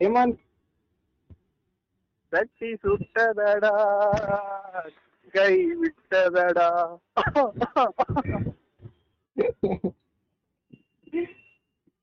[0.00, 0.38] ஹேமந்த்
[2.28, 3.72] தட்டி சுட்டதடா
[5.32, 6.68] கை விட்டதடா.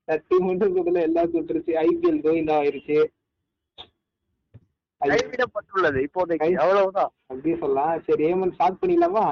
[0.04, 1.72] தட்டி முன்னுக்குள்ள எல்லாம் சுட்டுருச்சு.
[1.84, 2.98] ஐபிஎல் கோவிந்தா ஆயிருச்சு.
[5.00, 5.98] கைவிடப்பட்டுள்ளது.
[6.06, 7.12] இப்போதைக்கு அவ்வளவுதான்.
[7.26, 8.02] அப்படி சொல்லலாம்.
[8.02, 9.26] சரி ஹேமந்த் ஸ்டார்ட் பண்ணிடலாமா?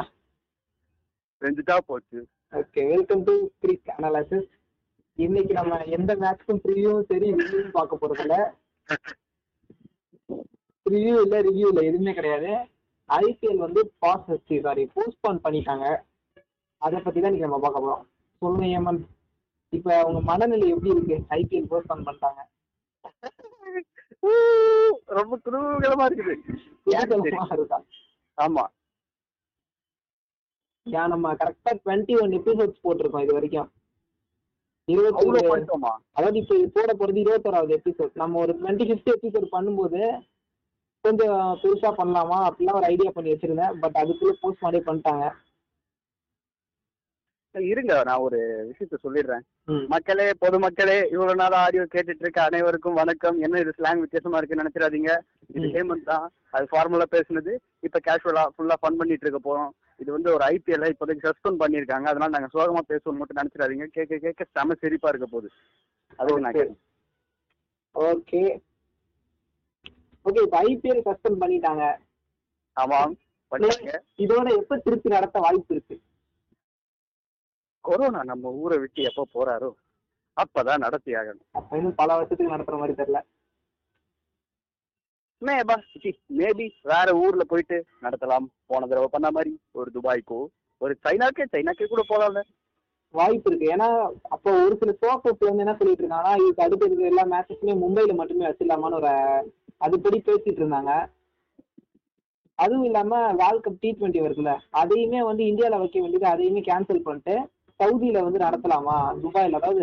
[1.41, 2.28] செஞ்சுட்டா போச்சு.
[2.52, 4.51] Okay welcome to cric analysis
[5.18, 8.36] இன்னைக்கு நம்ம எந்த மேட்ச்க்கும் ப்ரிவியூவும் சரி ரிவ்யூவும் பார்க்க போறதில்ல.
[10.86, 12.50] ரிவ்யூ இல்ல ரிவ்யூ இல்ல எதுவுமே கிடையாது.
[13.09, 14.27] ஐபிஎல் வந்து பாஸ்
[14.62, 15.84] சாரி போஸ்ட்போன் பண்ணிட்டாங்க.
[16.82, 18.02] அதை பத்தி தான் இன்னைக்கு நம்ம பார்க்க போறோம்.
[18.42, 19.06] சொல்லுங்க ஹேமந்த்
[19.72, 21.16] இப்ப உங்க மனநிலை எப்படி இருக்கு?
[21.30, 22.41] ஐபிஎல் போஸ்ட்போன் பண்ணிட்டாங்க.
[25.06, 26.34] ரொம்ப குதூகலமா இருக்குது.
[27.52, 27.78] இருக்கா
[28.38, 28.64] ஆமா.
[30.86, 33.69] ஏன் நம்ம கரெக்டா டுவெண்ட்டி ஒன் எபிசோட்ஸ் போட்டிருக்கோம் இது வரைக்கும்.
[34.84, 35.92] இருபத்தி பண்ணிட்டோமா?
[36.12, 40.00] அதாவது இப்போ போட போறது இருபத்தோராவது எபிசோட் நம்ம ஒரு டுவெண்ட்டி ஃபிஃப்த் எபிசோட் பண்ணும்போது
[41.00, 42.38] கொஞ்சம் பெருசா பண்ணலாமா?
[42.48, 43.74] அப்படிலாம் ஒரு ஐடியா பண்ணி வச்சிருந்தேன்.
[43.80, 45.24] பட் அதுக்குள்ள போஸ்ட் மாதிரி பண்ணிட்டாங்க.
[47.55, 48.02] இருங்க.
[48.05, 48.38] நான் ஒரு
[48.70, 49.86] விஷயத்த சொல்லிடுறேன்.
[49.86, 53.38] மக்களே பொதுமக்களே இவ்வளவு நாள் ஆடியோ கேட்டுட்டு இருக்க அனைவருக்கும் வணக்கம்.
[53.38, 55.12] என்ன இது ஸ்லாங் வித்தியாசமா இருக்குன்னு நினைச்சிடாதீங்க.
[55.55, 55.66] இது.
[55.66, 56.30] ஹேமந்த் தான்.
[56.50, 57.55] அது ஃபார்முலா பேசுனது.
[57.80, 59.83] இப்ப கேஷுவலா ஃபுல்லா ஃபன் பண்ணிட்டு இருக்க போறோம்.
[60.03, 63.87] இது வந்து ஒரு ஐபிஎல் இப்போதைக்கு சஸ்பெண்ட் பண்ணிருக்காங்க அதனால நாங்க சோகமா பேசுவோம் மட்டும் நினைச்சிடாதீங்க.
[63.97, 65.51] கேட்க கேட்க செம சிரிப்பா இருக்க போகுது.
[66.19, 66.78] கேட்கறேன்.
[67.95, 68.42] ஓகே
[70.27, 71.84] ஓகே இப்போ ஐபிஎல் சஸ்பெண்ட் பண்ணிட்டாங்க.
[72.77, 73.14] ஆமாம்
[73.53, 73.95] பண்ணிட்டாங்க.
[74.25, 75.97] இதோட எப்ப திருப்பி நடத்த வாய்ப்பு இருக்கு?
[77.89, 79.70] கொரோனா நம்ம ஊரை விட்டு எப்போ போறாரோ
[80.36, 83.20] அப்பதான் நடத்தி ஆகணும் பல வருஷத்துக்கு நடத்துற மாதிரி தெரியல.
[85.45, 85.75] மேபா
[86.41, 88.47] மேபி வேற ஊர்ல போயிட்டு நடத்தலாம்.
[88.67, 90.41] போன தடவை பண்ண மாதிரி ஒரு துபாய்க்கோ
[90.81, 92.41] ஒரு சைனாக்கே சைனாக்கே கூட போலாம்ல.
[93.14, 93.67] வாய்ப்பு இருக்கு.
[93.75, 93.89] ஏன்னா
[94.34, 98.47] அப்போ ஒரு சில சோக்கப்ல வந்து என்ன சொல்லிட்டு இருக்காங்கன்னா இதுக்கு அடுத்து இருக்கிற எல்லா மேட்சஸுமே மும்பைல மட்டுமே
[98.47, 99.13] வச்சிடலாமான்னு ஒரு
[99.80, 100.92] அதுபடி பேசிட்டு இருந்தாங்க.
[102.58, 107.35] அதுவும் இல்லாம வேர்ல்ட் கப் டி டுவெண்ட்டி வருதுல்ல அதையுமே வந்து இந்தியால வைக்க வேண்டியது அதையுமே கேன்சல் பண்ணிட்டு
[107.80, 108.97] சவுதியில வந்து நடத்தலாமா?
[109.23, 109.83] துபாயில அதாவது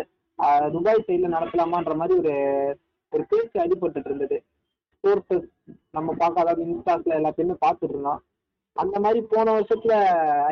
[0.72, 2.34] துபாய் சைட்ல நடத்தலாமான்ற மாதிரி ஒரு
[3.12, 4.36] ஒரு பேச்சு அடிபட்டு இருந்தது.
[5.02, 5.48] சோர்சஸ்
[5.90, 8.24] நம்ம பார்க்க அதாவது இன்ஸ்டாஸ்ல எல்லாத்தையுமே பார்த்துட்டு இருந்தோம்.
[8.72, 9.94] அந்த மாதிரி போன வருஷத்துல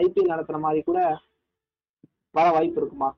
[0.00, 1.18] ஐபிஎல் நடத்துற மாதிரி கூட
[2.30, 3.16] வர வாய்ப்பு இருக்குமா?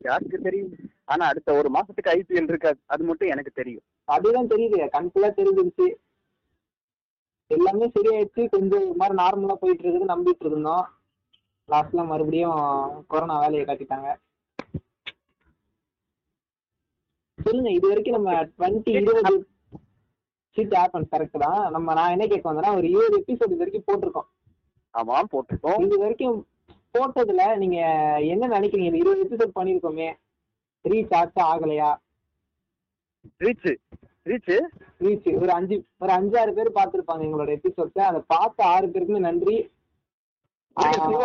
[0.00, 0.72] யாருக்கு தெரியும்.
[1.04, 2.78] ஆனா அடுத்த ஒரு மாசத்துக்கு ஐபிஎல் இருக்காது.
[2.86, 3.82] அது மட்டும் எனக்கு தெரியும்.
[4.04, 4.88] அதுதான் தெரியுது.
[4.92, 5.94] கண்குள்ளா தெரிஞ்சிருச்சு.
[7.46, 8.48] எல்லாமே சரியாயிடுச்சு.
[8.48, 10.10] கொஞ்சம் ஒரு மாதிரி நார்மலா போயிட்டு இருக்குது.
[10.10, 10.88] நம்பிட்டு இருந்தோம்.
[11.68, 14.16] லாஸ்ட்ல மறுபடியும் கொரோனா வேலையை காட்டிட்டாங்க.
[17.42, 17.70] சொல்லுங்க.
[17.70, 19.48] இது வரைக்கும் நம்ம டுவெண்ட்டி இருபது
[20.60, 21.60] சீட் ஆப்பன் கரெக்ட் தான்.
[21.70, 24.28] நம்ம நான் என்ன கேட்க வந்தேன்னா ஒரு இருபது எபிசோட் இது வரைக்கும் போட்டிருக்கோம்.
[24.94, 25.80] ஆமா போட்டுருக்கோம்.
[25.86, 26.38] இது வரைக்கும்
[26.96, 27.78] போட்டதுல நீங்க
[28.32, 28.88] என்ன நினைக்கிறீங்க?
[28.90, 30.08] இந்த இருபது எபிசோட் பண்ணிருக்கோமே
[30.84, 31.90] ரீச் ஆச்சா ஆகலையா?
[33.44, 33.70] ரீச்
[34.30, 34.50] ரீச்
[35.04, 39.56] ரீச் ஒரு அஞ்சு ஒரு அஞ்சாறு பேர் பார்த்திருப்பாங்க எங்களோட எபிசோட்ஸ் அதை பார்த்த ஆறு பேருக்குமே நன்றி.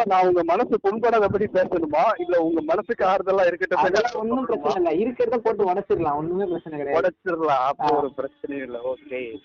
[0.05, 2.21] நான் உங்க மனசு புண்படாத படி பேசணுமா?
[2.21, 6.15] இல்ல உங்க மனசுக்கு ஆறுதலா பிரச்சனை இருக்கட்டும் இல்லை இருக்கிறத போட்டு உடைச்சிடலாம்.
[6.15, 6.95] ஒண்ணுமே பிரச்சனை கிடையாது.
[6.99, 7.65] உடைச்சிடலாம்.
[7.69, 7.97] அப்போ ஆ.
[7.97, 8.93] ஒரு பிரச்சனையும் இல்ல.
[8.93, 9.39] ஓகே.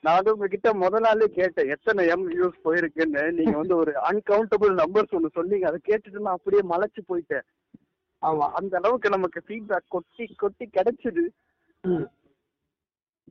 [0.00, 3.32] நான் வந்து உங்ககிட்ட முத நாளே கேட்டேன் எத்தனை எம் வியூஸ் போயிருக்குன்னு.
[3.32, 5.66] நீங்க வந்து ஒரு அன்கவுண்டபிள் நம்பர்ஸ் ஒன்னு சொன்னீங்க.
[5.66, 7.46] அதை கேட்டுட்டு நான் அப்படியே மலைச்சு போயிட்டேன்.
[8.22, 8.50] ஆமா.
[8.52, 11.24] அந்த அளவுக்கு நமக்கு ஃபீட்பேக் கொட்டி கொட்டி கிடைச்சது.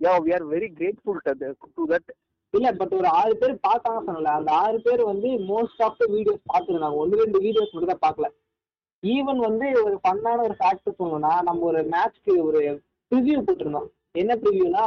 [0.01, 2.09] Yeah we are very grateful to that
[2.53, 6.41] இல்ல பட் ஒரு ஆறு பேர் பார்த்தாங்க சொன்னல அந்த ஆறு பேர் வந்து மோஸ்ட் ஆஃப் த வீடியோஸ்
[6.51, 8.27] பார்த்துருந்தாங்க ஒன்று ரெண்டு வீடியோஸ் மட்டும் தான் பார்க்கல.
[9.03, 12.59] ஈவன் வந்து ஒரு ஃபன்னான ஒரு ஃபேக்ட் சொல்லணும்னா நம்ம ஒரு மேட்ச்க்கு ஒரு
[13.11, 13.87] ப்ரிவியூ போட்டிருந்தோம்.
[14.21, 14.83] என்ன ப்ரிவியூனா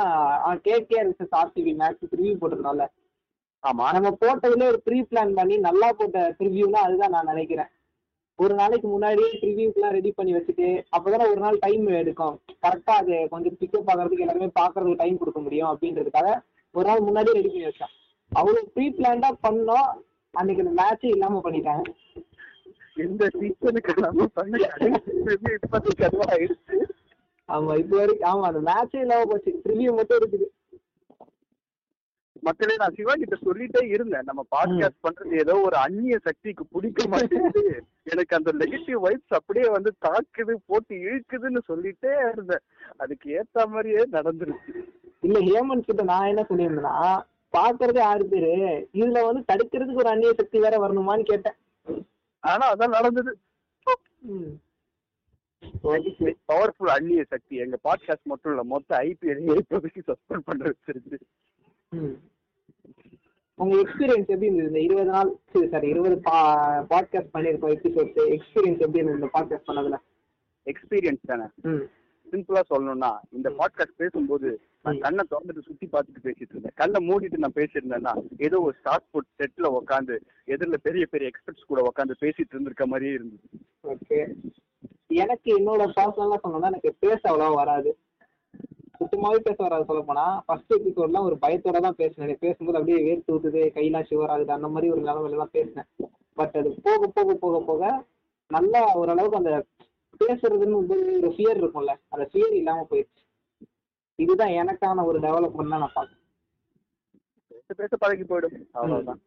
[0.67, 2.87] KKR versus RCB match preview போட்டிருந்தோம்ல.
[3.65, 3.87] ஆமா.
[3.97, 7.71] நம்ம போட்டதுல ஒரு ப்ரீ பிளான் பண்ணி நல்லா போட்ட ப்ரிவியூனா அதுதான் நான் நினைக்கிறேன்.
[8.39, 10.67] ஒரு நாளைக்கு முன்னாடியே ப்ரிவியூக்கெல்லாம் ரெடி பண்ணி வச்சுட்டு
[10.97, 12.35] அப்பதானே ஒரு நாள் டைம் எடுக்கும்.
[12.65, 16.31] கரெக்டா அது கொஞ்சம் பிக்கப் ஆகிறதுக்கு எல்லாருமே பாக்குறதுக்கு டைம் கொடுக்க முடியும் அப்படின்றதுக்காக
[16.77, 17.95] ஒரு நாள் முன்னாடியே ரெடி பண்ணி வச்சேன்
[18.33, 19.91] அவ்வளவு ப்ரீ பிளான்டா பண்ணோம்
[20.35, 21.85] அன்னைக்கு அந்த மேட்சே இல்லாம பண்ணிட்டாங்க.
[23.05, 24.59] இந்த சீசனுக்கு நம்ம பண்ண
[27.49, 29.51] ஆமா இப்போ வரைக்கும் ஆமா அந்த மேட்சே இல்லாம போச்சு.
[29.65, 30.47] ப்ரிவியூ மட்டும் இருக்குது.
[32.47, 34.27] மக்களே நான் சிவா கிட்ட சொல்லிட்டே இருந்தேன்.
[34.29, 37.63] நம்ம பாட்காஸ்ட் பண்றது ஏதோ ஒரு அந்நிய சக்திக்கு பிடிக்க மாட்டேங்குது.
[38.13, 42.65] எனக்கு அந்த நெகட்டிவ் வைப்ஸ் அப்படியே வந்து தாக்குது போட்டு இழுக்குதுன்னு சொல்லிட்டே இருந்தேன்.
[42.97, 44.73] அதுக்கு ஏத்த மாதிரியே நடந்துருச்சு.
[45.27, 46.97] இல்ல ஹேமந்த் கிட்ட நான் என்ன சொல்லியிருந்தேன்னா
[47.53, 48.53] பாக்குறதே ஆறு பேரு.
[48.95, 51.57] இதுல வந்து தடுக்கிறதுக்கு ஒரு அந்நிய சக்தி வேற வரணுமான்னு கேட்டேன்.
[52.45, 53.33] ஆனா அதான் நடந்தது.
[56.49, 57.57] பவர்ஃபுல் அந்நிய சக்தி.
[57.57, 61.19] எங்க பாட்காஸ்ட் மட்டும் இல்ல மொத்த ஐபிஎல் இப்போதைக்கு சஸ்பெண்ட் பண்ண வச்சிருச்சு
[61.93, 62.17] ம்.
[63.59, 64.69] உங்க எக்ஸ்பீரியன்ஸ் எப்படி இருந்தது?
[64.69, 66.17] இந்த இருபது நாள் சரி சாரி இருபது
[66.91, 69.99] பாட்காஸ்ட் பண்ணியிருக்கோம் எபிசோட்ஸ் எக்ஸ்பீரியன்ஸ் எப்படி இருந்தது இந்த பாட்காஸ்ட் பண்ணதுல?
[70.67, 71.47] எக்ஸ்பீரியன்ஸ் தானே?
[72.33, 74.49] சிம்பிளா சொல்லணும்னா இந்த பாட்காஸ்ட் பேசும்போது
[74.83, 76.75] நான் கண்ணை திறந்துட்டு சுத்தி பார்த்துட்டு பேசிட்டு இருந்தேன்.
[76.75, 81.83] கண்ணை மூடிட்டு நான் பேசியிருந்தேன்னா ஏதோ ஒரு ஷார்ட் ஃபுட் செட்ல உட்காந்து எதிரில் பெரிய பெரிய எக்ஸ்பர்ட்ஸ் கூட
[81.83, 83.47] உட்காந்து பேசிட்டு இருந்திருக்க மாதிரியே இருந்தது.
[83.85, 84.19] ஓகே.
[85.09, 87.93] எனக்கு என்னோட பர்சனலா சொன்னோம்னா எனக்கு பேச அவ்வளவா வராது.
[89.01, 92.39] சுத்தமாவே பேச வராது சொல்ல போனா ஃபர்ஸ்ட் எபிசோட்லாம் ஒரு பயத்தோட தான் பேசினேன்.
[92.39, 95.89] பேசும்போது அப்படியே வேர்த்து ஊத்துது கையெல்லாம் ஷுவர் ஆகுது அந்த மாதிரி ஒரு நிலமையில தான் பேசினேன்.
[96.39, 97.83] பட் அது போக போக போக போக
[98.51, 99.53] நல்லா ஓரளவுக்கு அந்த
[100.21, 100.81] பேசுறதுன்னு
[101.21, 101.95] ஒரு ஃபியர் இருக்கும்ல.
[102.09, 103.23] அந்த ஃபியர் இல்லாம போயிடுச்சு.
[104.19, 106.23] இதுதான் எனக்கான ஒரு டெவலப்மெண்ட் தான் நான் பார்க்கறேன்.
[107.51, 108.59] பேச பேச பழகி போயிடும்.
[108.73, 109.21] அவ்வளவுதான்.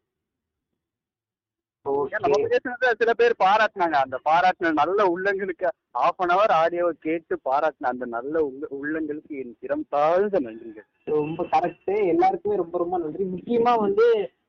[3.00, 3.98] சில பேர் பாராட்டினாங்க.
[4.06, 9.56] அந்த பாராட்டின நல்ல உள்ளங்களுக்கு ஹாஃப் அன் அவர் ஆடியோவை கேட்டு பாராட்டின அந்த நல்ல உள்ள உள்ளங்களுக்கு என்
[9.62, 10.88] சிரம் தாழ்ந்த நன்றிகள்.
[11.14, 13.26] ரொம்ப கரெக்ட் எல்லாருக்குமே ரொம்ப ரொம்ப நன்றி.
[13.36, 14.06] முக்கியமா வந்து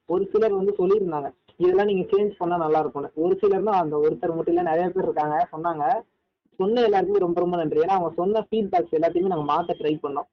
[0.08, 1.28] ஒரு சிலர் வந்து சொல்லியிருந்தாங்க.
[1.56, 3.10] இதெல்லாம் நீங்க சேஞ்ச் பண்ணா நல்லா இருக்கும்னு.
[3.14, 5.36] ஒரு சிலர்னா அந்த ஒருத்தர் மட்டும் இல்ல நிறைய பேர் இருக்காங்க.
[5.52, 5.84] சொன்னாங்க.
[6.60, 7.80] சொன்ன எல்லாருக்குமே ரொம்ப ரொம்ப நன்றி.
[7.80, 10.28] ஏன்னா அவங்க சொன்ன ஃபீட்பேக்ஸ் எல்லாத்தையுமே நாங்க மாத்த ட்ரை பண்ணோம்.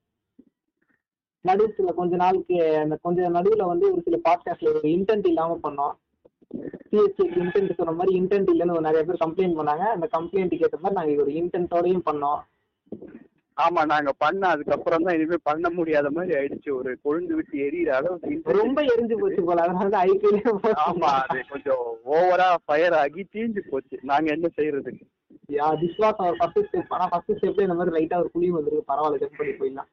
[1.45, 5.93] நடுவுல கொஞ்ச நாளுக்கு அந்த கொஞ்சம் நடுவுல வந்து ஒரு சில பாட்காஸ்ட்ல ஒரு இன்டென்ட் இல்லாம பண்ணோம்.
[6.89, 9.85] சிஎஸ்சிக்கு இன்டென்ட் சொன்ன மாதிரி இன்டென்ட் இல்லைன்னு நிறைய பேர் கம்ப்ளைண்ட் பண்ணாங்க.
[9.95, 12.39] அந்த கம்ப்ளைண்ட்டுக்கு ஏற்ற மாதிரி நாங்க ஒரு இன்டென்ட்டோடையும் பண்ணோம்.
[13.57, 16.69] ஆமா நாங்க பண்ண அதுக்கப்புறம் தான் இனிமே பண்ண முடியாத மாதிரி ஆயிடுச்சு.
[16.73, 19.61] ஒரு கொழுந்து விட்டு எரியிற அளவுக்கு ரொம்ப எரிஞ்சு போச்சு போல.
[19.61, 20.39] அதனால தான் ஐபிஎல்
[20.87, 23.97] ஆமா அது கொஞ்சம் ஓவரா ஃபயர் ஆகி தீஞ்சு போச்சு.
[24.01, 25.05] நாங்க என்ன செய்யறதுக்கு?
[25.51, 28.93] Yeah this was our first step ஆனா ஃபர்ஸ்ட் ஸ்டெப்ல இந்த மாதிரி லைட்டா ஒரு குழி வந்திருக்கு.
[28.93, 29.87] பரவாயில்ல ஜம்ப் பண்ணி போயிடலாம்.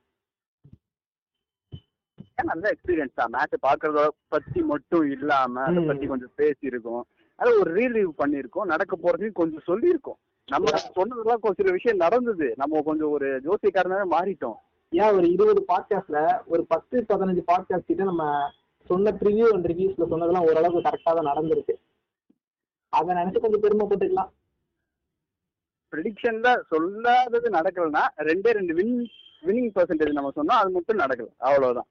[2.44, 3.30] நல்ல எக்ஸ்பீரியன்ஸ் தான்.
[3.30, 5.84] மேட்ச் பாக்குறத பத்தி மட்டும் இல்லாம அதை.
[5.86, 7.00] பத்தி கொஞ்சம் பேசியிருக்கோம்.
[7.36, 8.64] அது ஒரு ரீலீவ் பண்ணியிருக்கோம்.
[8.64, 10.20] நடக்க போறதையும் கொஞ்சம் சொல்லியிருக்கோம்.
[10.46, 12.54] நம்ம சொன்னதெல்லாம் கொஞ்சம் சில விஷயம் நடந்தது.
[12.56, 14.54] நம்ம கொஞ்சம் ஒரு ஜோசியக்காரனாவே மாறிட்டோம்.
[14.90, 18.50] ஏன் ஒரு இருபது பாட்காஸ்ட்ல ஒரு பத்து பதினஞ்சு பாட்காஸ்ட் கிட்ட நம்ம
[18.84, 21.74] சொன்ன ப்ரிவியூ அண்ட் ரிவ்யூஸ்ல சொன்னதெல்லாம் ஓரளவுக்கு கரெக்டா தான் நடந்திருக்கு.
[22.88, 24.30] அதை நினைச்சு கொஞ்சம் பெருமைப்பட்டுக்கலாம்.
[25.94, 28.94] ப்ரிடிக்ஷன்ல சொல்லாதது நடக்கலன்னா ரெண்டே ரெண்டு வின்
[29.42, 31.28] வின்னிங் பர்சன்டேஜ் நம்ம சொன்னோம் அது மட்டும் நடக்கல.
[31.48, 31.88] அவ்வளவுதான்.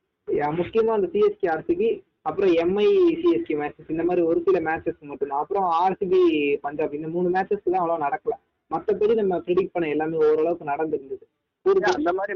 [0.60, 1.88] முக்கியமா அந்த சிஎஸ்கே ஆர்சிபி
[2.30, 2.86] அப்புறம் எம்ஐ
[3.22, 5.42] சிஎஸ்கே மேட்சஸ் இந்த மாதிரி ஒரு சில மேட்சஸ் மட்டும்தான்.
[5.44, 6.22] அப்புறம் ஆர்சிபி
[6.66, 8.36] பஞ்சாப் இந்த மூணு மேட்சஸ் தான் அவ்வளவு நடக்கல.
[8.72, 11.26] மத்தபடி நம்ம ப்ரிடிக்ட் பண்ண எல்லாமே ஓரளவுக்கு நடந்திருந்தது.
[11.66, 12.34] ஒரு அந்த மாதிரி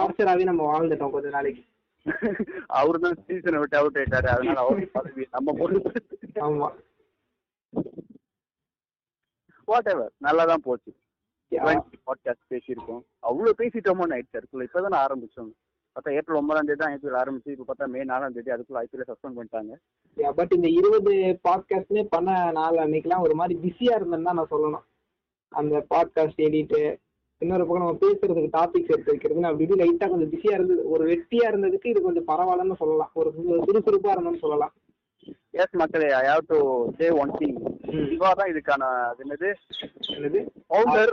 [0.00, 1.62] ஆர்ச்சராவே நம்ம வாழ்ந்துட்டோம் கொஞ்ச நாளைக்கு.
[2.78, 4.28] அவரு தான் சீசனை விட்டு அவுட் ஆயிட்டாரு.
[4.34, 6.68] அதனால அவரு பதவி நம்ம பொறுத்து ஆமா.
[9.70, 10.90] வாட் எவர் நல்லா தான் போச்சு.
[12.08, 13.02] பாட்காஸ்ட் பேசியிருக்கோம்.
[13.28, 15.50] அவ்வளவு பேசிட்டோமோன்னு ஆயிடுச்சு அதுக்குள்ள இப்பதானே ஆரம்பிச்சோம்.
[15.96, 19.36] பார்த்தா ஏப்ரல் ஒன்பதாம் தேதி தான் ஐபிஎல் ஆரம்பிச்சு இப்போ பார்த்தா மே நாலாம் தேதி அதுக்குள்ள ஐபிஎல் சஸ்பெண்ட்
[19.38, 19.72] பண்ணிட்டாங்க.
[20.38, 21.12] பட் இந்த இருபது
[21.48, 24.84] பாட்காஸ்ட்மே பண்ண நாள் அன்னைக்கெல்லாம் ஒரு மாதிரி பிஸியா இருந்தேன்னு தான் நான் சொல்லணும்.
[25.52, 26.82] அந்த பாட்காஸ்ட் எடிட்டு
[27.42, 30.82] இன்னொரு பக்கம் நம்ம பேசுறதுக்கு டாபிக்ஸ் எடுத்து வைக்கிறதுன்னு அப்படி இப்படி லைட்டா கொஞ்சம் பிஸியா இருந்தது.
[30.94, 33.10] ஒரு வெட்டியா இருந்ததுக்கு இது கொஞ்சம் பரவாயில்லன்னு சொல்லலாம்.
[33.20, 33.30] ஒரு
[33.66, 34.72] சுறுசுறுப்பா இருந்தோம்னு சொல்லலாம்.
[35.50, 36.58] எஸ் மக்களே I have to
[36.98, 37.58] say one thing
[38.08, 39.50] Siva தான் இதுக்கான அது என்னது?
[40.06, 40.40] என்னது?
[40.68, 41.12] ஃபவுண்டர்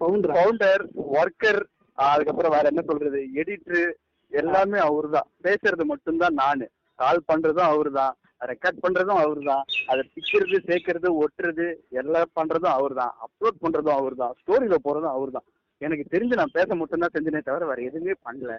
[0.00, 0.82] பவுண்டரா ஃபவுண்டர்
[1.12, 1.60] ஒர்க்கர்
[1.94, 3.20] அதுக்கப்புறம் வேற என்ன சொல்றது?
[3.34, 3.92] எடிட்டர்
[4.32, 5.28] எல்லாமே அவர்தான்.
[5.42, 6.66] பேசுறது மட்டும்தான் நானு.
[6.94, 8.16] கால் பண்றதும் அவர்தான்.
[8.40, 9.64] ரெக்கார்ட் பண்றதும் அவர்தான்.
[9.86, 13.14] அதை பிக்கிறது சேர்க்கறது ஒட்டுறது எல்லாம் பண்றதும் அவர்தான்.
[13.24, 14.34] அப்லோட் பண்றதும் அவர்தான்.
[14.40, 15.46] ஸ்டோரியில போறதும் அவர்தான்.
[15.80, 18.58] எனக்கு தெரிஞ்சு நான் பேச மட்டும்தான் செஞ்சனே தவிர வேற எதுவுமே பண்ணல.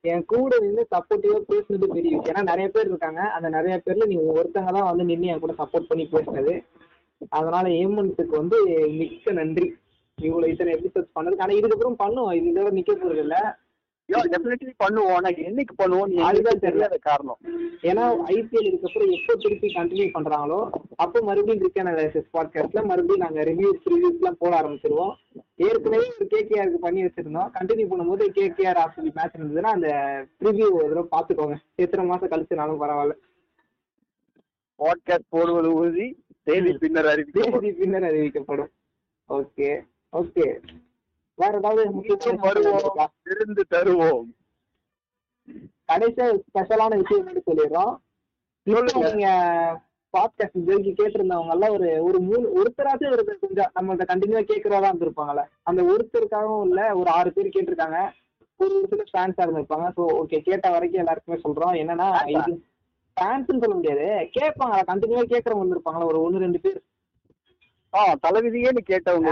[0.00, 3.20] என் கூட- நின்று சப்போர்ட்டிவா பேசுனது பெரிய விஷயம் ஏன்னா நிறைய பேர் இருக்காங்க.
[3.20, 6.64] அந்த நிறைய பேர்ல நீ ஒருத்தங்க தான் வந்து நின்று என் கூட சப்போர்ட் பண்ணி பேசுனது.
[7.28, 9.76] அதனால ஏமன்ஸுக்கு வந்து மிக்க நன்றி.
[10.22, 11.40] இவ்வளவு இத்தனை எபிசோட்ஸ் பண்ணதுக்கு.
[11.40, 13.58] ஆனா இதுக்கப்புறம் பண்ணுவோம் இது இதோட நிக்க போறது இல்ல
[14.32, 15.14] டெஃபினெட்லி பண்ணுவோம்.
[15.16, 16.58] ஆனா என்னைக்கு பண்ணுவோம் அதுதான்.
[16.58, 17.38] தெரியாத காரணம்.
[17.82, 18.04] ஏன்னா
[18.36, 20.60] ஐபிஎல் இதுக்கப்புறம் எப்போ திருப்பி கண்டினியூ பண்றாங்களோ
[20.96, 25.14] அப்போ மறுபடியும் கிரிக்கெட் அனாலிசிஸ் பாட்காஸ்ட்ல மறுபடியும் நாங்க ரிவ்யூஸ் ரிவ்யூஸ் எல்லாம் போட ஆரம்பிச்சிருவோம்.
[25.56, 27.50] ஏற்கனவே ஒரு கேகேஆருக்கு பண்ணி வச்சிருந்தோம்.
[27.58, 29.90] கண்டினியூ பண்ணும்போது கேகேஆர் ஆர்சிபி மேட்ச் இருந்ததுன்னா அந்த
[30.44, 33.16] ரிவ்யூ ஒரு தடவை பாத்துக்கோங்க எத்தனை மாசம் கழிச்சுனாலும் பரவாயில்ல.
[34.78, 37.60] பாட்காஸ்ட் போடுவது உறுதி தேதி பின்னர் அறிவிக்கப்படும்.
[37.60, 38.70] தேதி பின்னர் அறிவிக்கப்படும்.
[39.28, 39.70] ஓகே
[40.12, 40.46] ஓகே
[41.40, 41.82] வேற ஏதாவது
[42.40, 42.78] வருவோம்.
[42.80, 43.06] இருக்கா?
[43.22, 44.26] விருந்து தருவோம்.
[45.92, 47.94] கடைசியா ஸ்பெஷலான விஷயம் மட்டும் சொல்லிடுறோம்.
[48.66, 49.28] நீங்க
[50.14, 55.42] பாட்காஸ்ட் இதுவரைக்கும் கேட்டிருந்தவங்க எல்லாம் ஒரு ஒரு மூணு ஒருத்தராச்சும் ஒரு கொஞ்சம் நம்மள்ட்ட கண்டினியூவா கேட்கறதா இருந்திருப்பாங்கல்ல.
[55.62, 57.98] அந்த ஒருத்தருக்காகவும் இல்ல ஒரு ஆறு பேர் கேட்டிருக்காங்க.
[58.60, 59.86] ஒரு ஒரு சில ஃபேன்ஸா இருந்திருப்பாங்க.
[59.96, 61.76] ஸோ ஓகே கேட்ட வரைக்கும் எல்லாருக்குமே சொல்றோம்.
[61.82, 62.08] என்னன்னா
[63.16, 64.06] ஃபேன்ஸ்னு சொல்ல முடியாது.
[64.38, 64.76] கேட்பாங்க.
[64.90, 66.78] கண்டினியூவா கேட்கறவங்க இருந்திருப்பாங்களா ஒரு ஒன்னு ரெண்டு பேர்.
[67.92, 69.30] ஆ தலைவிதியேன்னு கேட்டவங்க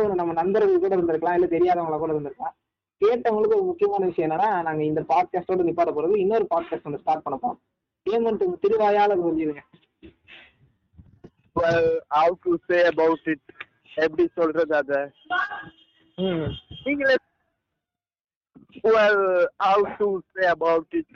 [0.00, 2.54] ஒரு நம்ம நண்பர்கள் கூட இருந்திருக்கலாம் இல்ல தெரியாதவங்கள கூட இருந்திருக்கலாம்.
[3.00, 7.36] கேட்டவங்களுக்கு ஒரு முக்கியமான விஷயம் என்னன்னா நாங்க இந்த பாட்காஸ்டோட நிப்பாட்ட போறது இன்னொரு பாட்காஸ்ட் ஒன்று ஸ்டார்ட் பண்ண
[7.42, 7.58] போறோம்.
[8.06, 9.64] பேமெண்ட் திருவாயால புரிஞ்சுதுங்க
[12.16, 13.42] how to say about it?
[14.04, 14.92] எப்படி சொல்றது அத?
[16.84, 17.16] நீங்களே
[19.66, 21.08] how to say about it?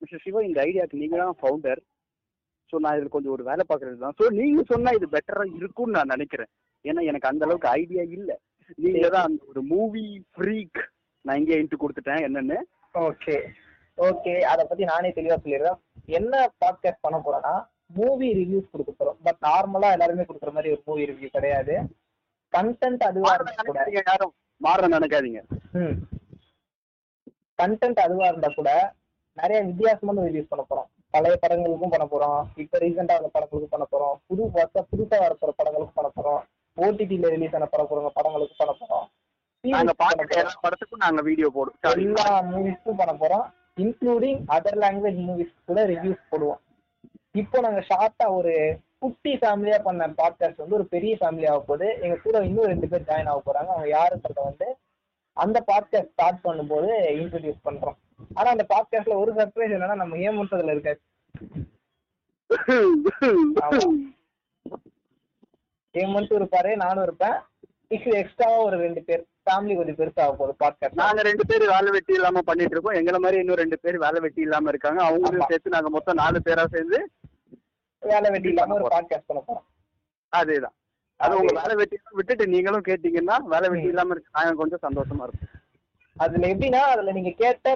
[0.00, 1.80] Mister Siva இந்த ஐடியாக்கு நீங்க தான் ஃபவுண்டர்
[2.72, 4.14] ஸோ நான் இதுல கொஞ்சம் ஒரு வேலை பார்க்கறது தான்.
[4.18, 6.50] ஸோ நீங்க சொன்னா இது பெட்டரா இருக்கும்னு நான் நினைக்கிறேன்.
[6.84, 8.30] ஏன்னா எனக்கு அந்த அளவுக்கு ஐடியா இல்ல.
[8.84, 10.80] நீங்க தான் அந்த ஒரு மூவி ஃப்ரீக்
[11.24, 12.22] நான் இங்கே இன்ட்டு கொடுத்துட்டேன்.
[12.28, 12.58] என்னன்னு?
[13.08, 13.36] ஓகே
[13.98, 15.78] ஓகே அத பத்தி நானே தெளிவா சொல்லிடுறேன்.
[16.18, 17.54] என்ன பாட்காஸ்ட் பண்ண போறேன்னா
[17.98, 19.18] மூவி ரிவ்யூஸ் கொடுக்க போறோம்.
[19.26, 21.74] பட் நார்மலா எல்லாருமே கொடுக்குற மாதிரி ஒரு மூவி ரிவ்யூ கிடையாது.
[22.52, 23.84] கண்டென்ட் அதுவா இருந்தா கூட.
[24.10, 24.34] யாரும்.
[24.60, 25.42] மாற நினைக்காதீங்க.
[27.62, 28.70] கண்டென்ட் அதுவா இருந்தா கூட
[29.40, 30.88] நிறைய வித்தியாசமான ரிவ்யூஸ் பண்ண போறோம்.
[31.14, 32.42] பழைய படங்களுக்கும் பண்ண போறோம்.
[32.62, 34.14] இப்ப ரீசெண்டா வந்த படங்களுக்கும் பண்ண போறோம்.
[34.26, 36.42] புது வருஷம் புதுசா வர போற படங்களுக்கும் பண்ண போறோம்.
[36.76, 39.06] ஓடிடில ரிலீஸ் ஆன பட போறவங்க படங்களுக்கும் பண்ண போறோம்.
[39.64, 40.44] நாங்க பாக்குற போறோம்.
[40.44, 41.96] எல்லா படத்துக்கும் நாங்க வீடியோ போடுவோம்.
[42.04, 43.46] எல்லா மூவிஸ்க்கும் பண்ண போறோம்.
[43.82, 46.60] இன்க்ளூடிங் அதர் லாங்குவேஜ் மூவிஸ் கூட ரிவ்யூஸ் போடுவோம்.
[47.32, 48.54] இப்போ நாங்க ஷார்ட்டா ஒரு
[48.98, 51.88] குட்டி ஃபேமிலியா பண்ண பாட்காஸ்ட் வந்து ஒரு பெரிய ஃபேமிலி ஆக போகுது.
[52.00, 53.70] எங்க கூட இன்னும் ரெண்டு பேர் ஜாயின் ஆக போறாங்க.
[53.74, 54.68] அவங்க யாருன்றத வந்து
[55.36, 56.90] அந்த பாட்காஸ்ட் ஸ்டார்ட் பண்ணும்போது
[57.20, 57.98] இன்ட்ரடியூஸ் பண்றோம்.
[58.34, 61.00] ஆனா அந்த பாட்காஸ்ட்ல ஒரு சர்ப்ரைஸ் என்னன்னா நம்ம ஏமுன்றதுல இருக்காது
[63.66, 63.80] ஆமா.
[65.94, 67.36] ஏமன்ட்டும் இருப்பாரு நானும் இருப்பேன்.
[68.20, 72.12] எக்ஸ்ட்ராவா ஒரு ரெண்டு பேர் ஃபேமிலி கொஞ்சம் பெருசா ஆக போகுது பாட்காஸ்ட் நாங்க ரெண்டு பேர் வேலை வெட்டி
[72.12, 72.98] இல்லாம பண்ணிட்டு இருக்கோம்.
[73.00, 75.00] எங்கள மாதிரி இன்னும் ரெண்டு பேர் வேலை வெட்டி இல்லாம இருக்காங்க.
[75.04, 77.00] அவங்களும் சேர்த்து நாங்க மொத்தம் நாலு பேரா சேர்ந்து
[78.02, 79.66] வேலை வெட்டி இல்லாம ஒரு பாட்காஸ்ட் பண்ண போறோம்.
[80.32, 80.76] அதேதான்.
[81.20, 85.50] அது உங்க வேலை வெட்டி விட்டுட்டு நீங்களும் கேட்டீங்கன்னா வேலை வெட்டி இல்லாம இருக்கு நாங்க கொஞ்சம் சந்தோஷமா இருக்கும்
[86.16, 87.68] அதுல எப்படின்னா அதுல நீங்க கேட்ட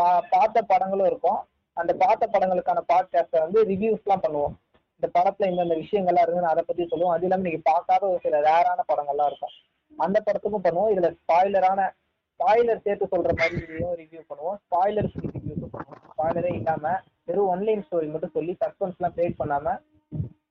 [0.00, 1.48] பா- பார்த்த படங்களும் இருக்கும்.
[1.72, 4.78] அந்த பார்த்த படங்களுக்கான பாட்காஸ்ட வந்து ரிவ்யூஸ் எல்லாம் பண்ணுவோம்.
[4.98, 7.14] இந்த படத்துல இந்தந்த விஷயங்கள்லாம் இருக்குன்னு அதை பத்தி சொல்லுவோம்.
[7.14, 9.50] அது இல்லாம நீங்க பார்க்காத ஒரு சில ரேரான படங்கள்லாம் இருக்கும்.
[9.96, 10.98] அந்த படத்துக்கும் பண்ணுவோம்.
[10.98, 11.90] இதுல ஸ்பாய்லரான
[12.38, 13.56] ஸ்பாய்லர் சேர்த்து சொல்ற மாதிரி
[14.02, 14.56] ரிவ்யூ பண்ணுவோம்.
[14.70, 16.10] ஸ்பாய்லர் ரிவ்யூஸும் பண்ணுவோம்.
[16.18, 19.78] ஸ்பாய்லரே இல்லாம வெறும் ஒன்லைன் ஸ்டோரி மட்டும் சொல்லி சஸ்பென்ஸ் எல்லாம் கிரியேட் பண்ணாம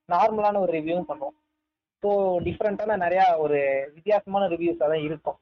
[0.08, 1.64] நார்மலான ஒரு ரிவ்யூவும் பண்ணுவோம்.
[2.02, 2.10] ஸோ
[2.44, 5.38] டிஃப்ரெண்டான நிறைய ஒரு வித்தியாசமான ரிவ்யூஸ் தான் இருக்கும்.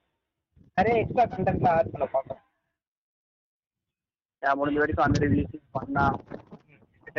[0.74, 2.42] நிறைய எக்ஸ்ட்ரா கண்டென்ட்லாம் ஆட் பண்ண பார்க்கணும்
[4.42, 6.04] முடிஞ்ச வரைக்கும் அந்த ரிவ்யூஸ் பண்ணா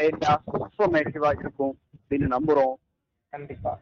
[0.03, 2.75] இன்ஃபர்மேட்டிவா இருக்கும் அப்படின்னு நம்புறோம்
[3.33, 3.73] கண்டிப்பா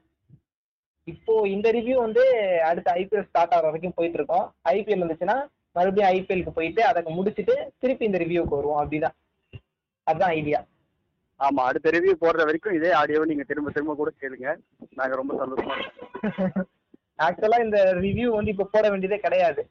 [1.08, 2.24] இப்போ இந்த ரிவ்யூ வந்து
[2.70, 5.38] அடுத்த ஐபிஎல் ஸ்டார்ட் ஆகிற வரைக்கும் போயிட்டு இருக்கோம் ஐபிஎல் வந்துச்சுன்னா
[5.76, 9.16] மறுபடியும் ஐபிஎலுக்கு போயிட்டு அதை முடிச்சுட்டு திருப்பி இந்த ரிவ்யூக்கு வருவோம் அப்படிதான்
[10.08, 10.60] அதுதான் ஐடியா
[11.40, 14.48] ஆமா அடுத்த ரிவ்யூ போடுற வரைக்கும் இதே ஆடியோவை நீங்க திரும்ப திரும்ப கூட கேளுங்க
[14.96, 16.68] நாங்க ரொம்ப சந்தோஷமா இருக்கோம்
[17.20, 19.62] ஆக்சுவலா இந்த ரிவ்யூ வந்து இப்போ போட வேண்டியதே கிடையாது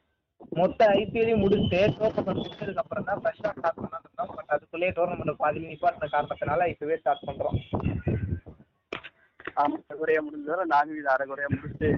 [0.59, 4.33] மொத்த ஐபிஎல்லையும் முடிச்சுட்டு டோர்னமெண்ட் முடிச்சதுக்கு அப்புறம் தான் ஃப்ரெஷ்ஷாக ஸ்டார்ட் பண்ணலாம் இருந்தோம்.
[4.37, 7.57] பட் அதுக்குள்ளேயே டோர்னமெண்ட் பாதி நிப்பாட்டின காரணத்தினால இப்பவே ஸ்டார்ட் பண்றோம்.
[9.63, 11.89] ஆமா அரைகுறையா முடிஞ்சதால நாங்க இது அரைகுறையா முடிச்சுட்டு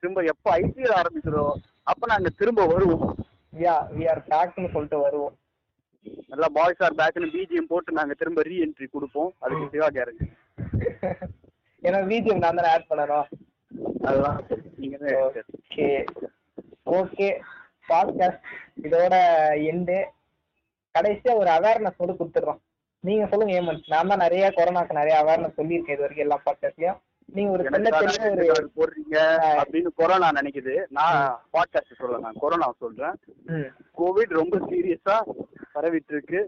[0.00, 1.44] திரும்ப எப்போ ஐபிஎல் ஆரம்பிக்கிறோ
[1.90, 3.04] அப்ப நாங்க திரும்ப வருவோம்.
[3.52, 5.34] யா வி ஆர் பேக்னு சொல்லிட்டு வருவோம்.
[6.30, 9.30] நல்லா பாய்ஸ் ஆர் பேக்னு பிஜிஎம் போட்டு நாங்க திரும்ப ரீ என்ட்ரி கொடுப்போம்.
[9.44, 10.26] அதுக்கு சிவா கேரண்டி
[11.86, 13.28] ஏன்னா பிஜிஎம் நான் தானே ஆட் பண்ணணும்.
[14.08, 14.38] அதெல்லாம்
[14.80, 15.86] நீங்க தான் ஓகே
[16.96, 17.28] ஓகே
[17.88, 18.46] பாட்காஸ்ட்
[18.86, 19.14] இதோட
[19.70, 19.98] எண்டு
[20.94, 22.60] கடைசியா ஒரு அவேர்னஸ் மட்டும் கொடுத்துடுறோம்.
[23.04, 26.98] நீங்க சொல்லுங்க ஏமன் நான் தான் நிறைய கொரோனாக்கு நிறைய அவேர்னஸ் சொல்லியிருக்கேன் இது வரைக்கும் எல்லா பாட்காஸ்ட்லயும்
[27.36, 29.16] நீங்க ஒரு சின்ன ஒரு போடுறீங்க
[29.60, 30.74] அப்படின்னு கொரோனா நினைக்குது.
[30.98, 31.18] நான்
[31.56, 33.16] பாட்காஸ்ட் சொல்ல நான் கொரோனா சொல்றேன்.
[34.00, 35.16] கோவிட் ரொம்ப சீரியஸா
[35.74, 36.40] பரவிட்டு இருக்கு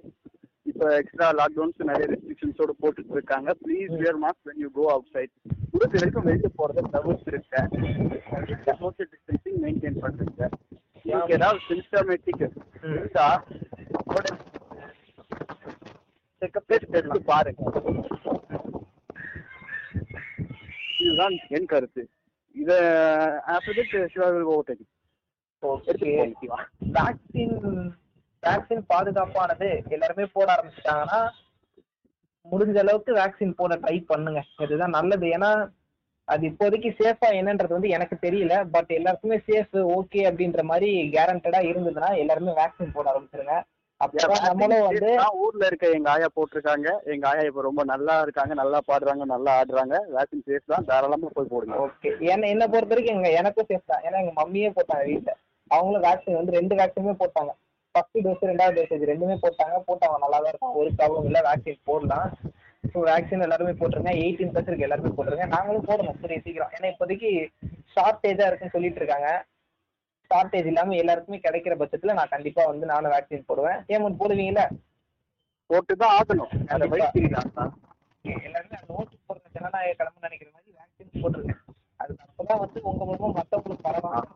[0.71, 3.51] இப்ப எக்ஸ்ட்ரா லாக்டவுன்ஸ் நிறைய ரெஸ்ட்ரிக்ஷன்ஸோட போட்டுட்டு இருக்காங்க.
[3.65, 5.33] Please wear mask when you go outside.
[5.81, 7.57] முடிஞ்ச வரைக்கும் வெளியே போறத தவிர்த்துருங்க
[8.81, 10.43] சோஷியல் டிஸ்டன்சிங் மெயின்டைன் பண்ணுங்க
[11.05, 13.29] உங்களுக்கு ஏதாவது சிம்டமேட்டிக் இருந்தா
[16.43, 17.63] செக்கப் எடுத்து பாருங்க.
[21.01, 22.03] இதுதான் என் கருத்து.
[22.55, 22.71] இத
[23.55, 24.81] after that Siva will over
[25.63, 26.13] okay
[26.97, 27.57] vaccine
[28.43, 31.21] vaccine பாதுகாப்பானது எல்லாருமே போட ஆரம்பிச்சிட்டாங்கன்னா
[32.47, 34.41] முடிஞ்ச அளவுக்கு வேக்சின் போட ட்ரை பண்ணுங்க.
[34.65, 35.27] இதுதான் நல்லது.
[35.37, 35.51] ஏன்னா
[36.29, 38.55] அது இப்போதைக்கு சேஃபா என்னன்றது வந்து எனக்கு தெரியல.
[38.75, 43.57] பட் எல்லாருக்குமே சேஃப் ஓகே அப்படின்ற மாதிரி கேரண்டடா இருந்ததுன்னா எல்லாருமே வேக்சின் போட ஆரம்பிச்சிருங்க.
[44.01, 45.09] நம்மளும் வந்து
[45.45, 46.89] ஊர்ல இருக்க எங்க ஆயா போட்டிருக்காங்க.
[47.15, 49.97] எங்க ஆயா இப்ப ரொம்ப நல்லா இருக்காங்க நல்லா பாடுறாங்க நல்லா ஆடுறாங்க.
[50.15, 50.87] வேக்சின் சேஃப் தான்.
[50.91, 51.77] தாராளமா போய் போடுங்க.
[51.87, 54.05] ஓகே என்ன என்ன பொறுத்த வரைக்கும் எங்க எனக்கும் சேஃப் தான்.
[54.07, 55.35] ஏன்னா எங்க மம்மியே போட்டாங்க வீட்டுல
[55.71, 57.53] அவங்களும் வேக்சின் வந்து ரெண்டு வேக்சினுமே போட்டாங்க.
[57.95, 59.77] ஃபர்ஸ்ட் டோஸ் ரெண்டாவது டோஸ் இது ரெண்டுமே போட்டாங்க.
[59.89, 60.75] போட்டாங்க நல்லா தான் இருக்கும்.
[60.81, 61.41] ஒரு ப்ராப்ளம் இல்லை.
[61.49, 62.29] வேக்சின் போடலாம்.
[62.91, 64.13] ஸோ வேக்சின் எல்லாருமே போட்டுருங்க.
[64.25, 65.47] எயிட்டீன் ப்ளஸ் இருக்கு எல்லாருமே போட்டுருங்க.
[65.55, 66.19] நாங்களும் போடணும்.
[66.21, 66.73] கூடிய சீக்கிரம்.
[66.77, 67.31] ஏன்னா இப்போதைக்கு
[67.95, 69.31] ஷார்ட்டேஜா இருக்குன்னு சொல்லிட்டு இருக்காங்க.
[70.31, 73.81] ஷார்ட்டேஜ் இல்லாம எல்லாருக்குமே கிடைக்கிற பட்சத்துல நான் கண்டிப்பா வந்து நானும் வேக்சின் போடுவேன்.
[73.95, 74.67] ஏமன் போடுவீங்களா?
[75.71, 76.53] போட்டு தான் ஆகணும்.
[76.73, 76.85] அந்த
[78.47, 81.55] எல்லாருமே அந்த நோட்டு போடுற ஜனநாயக கடமை நினைக்கிற மாதிரி வேக்சின் போட்டுருங்க.
[82.01, 84.29] அது அப்பதான் வந்து உங்க மூலமா மத்தவங்களுக்கு பரவாயில்ல.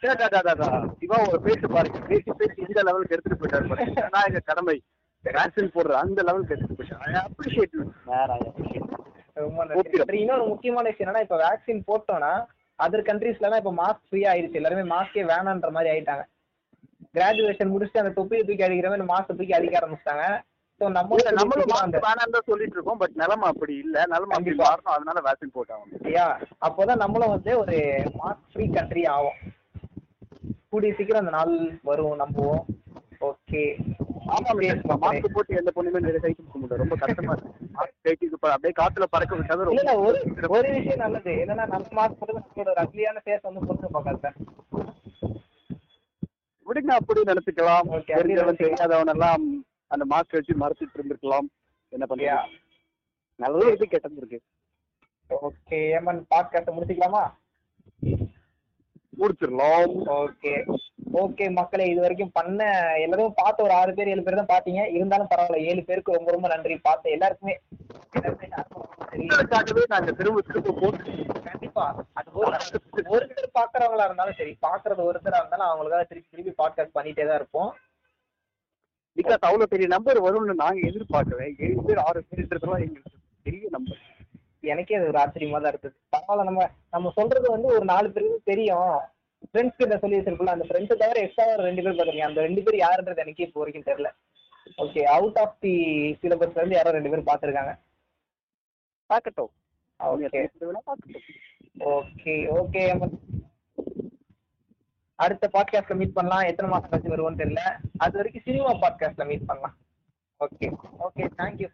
[0.00, 1.98] சிவா ஒரு பேச்சு பாருங்க.
[2.08, 3.66] பேசி பேசி எந்த லெவலுக்கு எடுத்துட்டு போயிட்டாரு
[4.14, 4.76] நான் எங்க கடமை.
[5.24, 7.16] வேக்சின் போடுற அந்த லெவலுக்கு எடுத்துட்டு போயிட்டாரு.
[7.22, 7.76] அப்ரிஷியேட்
[8.06, 8.28] வேற
[9.36, 10.20] ரொம்ப நன்றி.
[10.20, 12.32] இன்னொரு முக்கியமான விஷயம் என்னன்னா இப்ப வேக்சின் போட்டோம்னா
[12.78, 14.60] அதர் கண்ட்ரீஸ்ல இப்ப மாஸ்க் ஃப்ரீ ஆயிருச்சு.
[14.60, 16.24] எல்லாருமே மாஸ்கே வேணான்ற மாதிரி ஆயிட்டாங்க.
[17.14, 20.26] கிராஜுவேஷன் முடிச்சுட்டு அந்த தொப்பியை தூக்கி அடிக்கிற மாதிரி மாஸ்க் தூக்கி அடிக்க ஆரம்பிச்சிட்டாங்க.
[20.80, 22.98] ஸோ நம்ம நம்மளும் வேணாம் தான் சொல்லிட்டு இருக்கோம்.
[22.98, 23.96] பட் நிலைமை அப்படி இல்ல.
[24.06, 24.56] நிலைமை அப்படி.
[24.60, 24.94] மாறணும்.
[24.96, 26.26] அதனால வேக்சின் போட்டாங்க யா
[26.60, 27.78] அப்போதான் நம்மளும் வந்து ஒரு
[28.20, 29.38] மாஸ்க் ஃப்ரீ கண்ட்ரி ஆகும்
[30.70, 31.52] கூடிய சீக்கிரம் அந்த நாள்
[31.88, 32.64] வரும் நம்புவோம்.
[33.20, 33.62] ஓகே
[34.34, 34.50] ஆமா
[35.04, 38.38] மாஸ்க் போட்டு எந்த பொண்ணுமே நிறைய கை கொடுக்க முடியல ரொம்ப கஷ்டமா இருக்கு.
[38.54, 40.18] அப்படியே காத்துல பறக்க விட்டாது இல்ல ஒரு
[40.74, 41.32] விஷயம் நல்லது.
[41.44, 44.32] என்னன்னா நம்ம மாஸ்க் போட்டு நம்மளோட அக்லியான ஃபேஸ் வந்து பொறுத்து பார்க்காத
[46.66, 47.86] விடுங்க அப்படி நினைச்சுக்கலாம்.
[48.12, 48.60] தெரிஞ்சவன்.
[48.62, 49.44] தெரியாதவன் எல்லாம்
[49.94, 51.46] அந்த மாஸ்க் வச்சு மறைச்சிட்டு இருந்திருக்கலாம்.
[51.92, 52.10] என்ன Yeah.
[52.10, 52.56] பண்ணுறது
[53.42, 53.86] நல்லது இருக்கு.
[53.86, 54.38] கெட்டது இருக்கு
[55.46, 57.22] ஓகே ஏமன் பாட்காஸ்ட் முடிச்சுக்கலாமா?
[59.20, 59.92] முடிச்சிடலாம்.
[60.22, 60.52] ஓகே.
[61.22, 62.60] ஓகே மக்களே இது வரைக்கும் பண்ண
[63.04, 64.82] எல்லாரும் பார்த்த ஒரு ஆறு பேர் ஏழு பேர் தான் பாத்தீங்க.
[64.96, 66.74] இருந்தாலும் பரவாயில்ல ஏழு பேருக்கு ரொம்ப ரொம்ப நன்றி.
[66.88, 67.54] பார்த்த எல்லாருக்குமே
[69.94, 71.12] நாங்க திரும்ப திரும்ப போட்டு
[71.48, 71.84] கண்டிப்பா.
[72.18, 72.52] அது ஒரு
[73.14, 77.70] ஒருத்தர் பாக்குறவங்களா இருந்தாலும் சரி பாக்குறது ஒருத்தரா இருந்தாலும் அவங்களுக்காக திருப்பி திருப்பி பாட்காஸ்ட் பண்ணிட்டே தான் இருப்போம்.
[79.16, 84.02] பிகாஸ் அவ்வளவு பெரிய நம்பர் வரும்னு நாங்க எதிர்பார்க்கவே ஏழு பேர் ஆறு பேர்ன்றதுலாம் எங்களுக்கு பெரிய நம்பர்.
[84.74, 86.62] எனக்கே அது ஒரு ஆச்சரியமா தான் இருந்தது பரவாயில்ல நம்ம
[86.94, 88.94] நம்ம சொல்றது வந்து ஒரு நாலு பேருக்கு தெரியும்.
[89.48, 92.30] ஃப்ரெண்ட்ஸ் கிட்ட சொல்லி வச்சிருக்கோம்ல அந்த ஃப்ரெண்ட்ஸை தவிர எக்ஸ்ட்ரா ஒரு ரெண்டு பேர் பார்த்துருக்கீங்க.
[92.30, 94.10] அந்த ரெண்டு பேர் யாருன்றது எனக்கே இப்போ வரைக்கும் தெரியல.
[94.84, 95.74] ஓகே அவுட் ஆஃப் தி
[96.22, 97.72] சிலபஸ்ல இருந்து யாரோ ரெண்டு பேர் பார்த்துருக்காங்க.
[99.10, 99.52] பார்க்கட்டும்.
[100.00, 100.28] அவங்க
[101.98, 103.18] ஓகே ஓகே ஓகே
[105.18, 106.48] அடுத்த பாட்காஸ்ட்ல மீட் பண்ணலாம்.
[106.50, 107.62] எத்தனை மாசம் கழிச்சு வருவோம்னு தெரியல.
[108.04, 109.76] அது வரைக்கும் சினிமா பாட்காஸ்ட்ல மீட் பண்ணலாம்.
[110.44, 110.66] Okay
[111.06, 111.68] okay thank you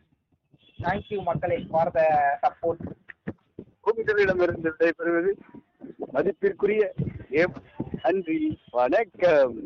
[0.83, 2.01] thank you மக்களே ஃபார் த
[2.43, 2.85] சப்போர்ட்
[3.81, 5.31] உங்களிடமிருந்து விடைபெறுவது
[6.13, 6.83] மதிப்பிற்குரிய
[8.03, 8.39] நன்றி
[8.71, 9.57] வணக்கம்.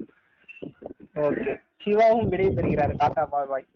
[1.15, 2.93] ஓகே சிவாவும் விடைபெறுகிறார்.
[2.97, 3.67] டாடா பாய் பாய்.